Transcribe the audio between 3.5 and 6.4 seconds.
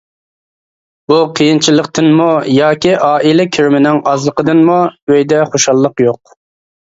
كىرىمىنىڭ ئازلىقىدىنمۇ، ئۆيدە خۇشاللىق يوق.